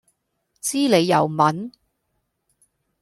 [0.59, 1.69] 知你又問?